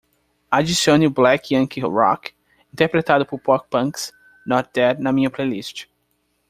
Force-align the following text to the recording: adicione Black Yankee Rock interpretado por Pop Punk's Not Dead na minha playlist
adicione 0.49 1.07
Black 1.09 1.51
Yankee 1.53 1.79
Rock 1.87 2.31
interpretado 2.73 3.23
por 3.23 3.39
Pop 3.39 3.67
Punk's 3.69 4.11
Not 4.47 4.71
Dead 4.73 4.97
na 4.99 5.11
minha 5.13 5.29
playlist 5.29 5.85